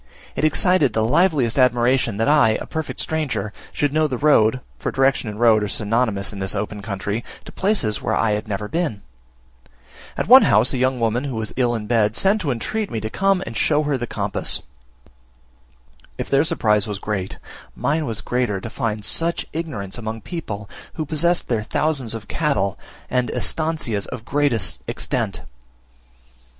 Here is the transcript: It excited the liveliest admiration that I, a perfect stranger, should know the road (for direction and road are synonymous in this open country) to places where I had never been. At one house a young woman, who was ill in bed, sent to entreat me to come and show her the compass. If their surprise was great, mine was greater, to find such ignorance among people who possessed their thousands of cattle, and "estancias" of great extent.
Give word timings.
It 0.35 0.43
excited 0.43 0.93
the 0.93 1.03
liveliest 1.05 1.59
admiration 1.59 2.17
that 2.17 2.27
I, 2.27 2.57
a 2.59 2.65
perfect 2.65 2.99
stranger, 2.99 3.53
should 3.71 3.93
know 3.93 4.07
the 4.07 4.17
road 4.17 4.59
(for 4.79 4.91
direction 4.91 5.29
and 5.29 5.39
road 5.39 5.61
are 5.61 5.67
synonymous 5.67 6.33
in 6.33 6.39
this 6.39 6.55
open 6.55 6.81
country) 6.81 7.23
to 7.45 7.51
places 7.51 8.01
where 8.01 8.15
I 8.15 8.31
had 8.31 8.47
never 8.47 8.67
been. 8.67 9.03
At 10.17 10.27
one 10.27 10.41
house 10.41 10.73
a 10.73 10.79
young 10.79 10.99
woman, 10.99 11.25
who 11.25 11.35
was 11.35 11.53
ill 11.55 11.75
in 11.75 11.85
bed, 11.85 12.15
sent 12.15 12.41
to 12.41 12.49
entreat 12.49 12.89
me 12.89 12.99
to 12.99 13.11
come 13.11 13.43
and 13.45 13.55
show 13.55 13.83
her 13.83 13.95
the 13.95 14.07
compass. 14.07 14.63
If 16.17 16.31
their 16.31 16.43
surprise 16.45 16.87
was 16.87 16.97
great, 16.97 17.37
mine 17.75 18.07
was 18.07 18.21
greater, 18.21 18.59
to 18.59 18.71
find 18.71 19.05
such 19.05 19.45
ignorance 19.53 19.99
among 19.99 20.21
people 20.21 20.67
who 20.95 21.05
possessed 21.05 21.47
their 21.47 21.61
thousands 21.61 22.15
of 22.15 22.27
cattle, 22.27 22.75
and 23.07 23.29
"estancias" 23.29 24.07
of 24.07 24.25
great 24.25 24.53
extent. 24.87 25.43